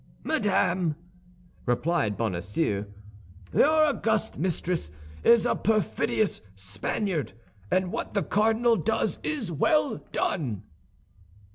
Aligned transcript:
"Madame," 0.23 0.95
replied 1.67 2.17
Bonacieux, 2.17 2.85
"your 3.53 3.85
august 3.85 4.39
mistress 4.39 4.89
is 5.23 5.45
a 5.45 5.55
perfidious 5.55 6.41
Spaniard, 6.55 7.33
and 7.69 7.91
what 7.91 8.15
the 8.15 8.23
cardinal 8.23 8.75
does 8.77 9.19
is 9.21 9.51
well 9.51 9.97
done." 10.11 10.63